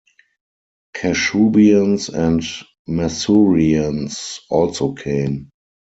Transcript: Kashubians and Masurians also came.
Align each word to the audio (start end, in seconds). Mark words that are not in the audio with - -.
Kashubians 0.97 2.09
and 2.09 2.41
Masurians 2.89 4.39
also 4.49 4.93
came. 4.93 5.51